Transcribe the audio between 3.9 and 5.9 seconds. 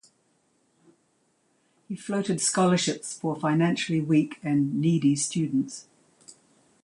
weak and needy students.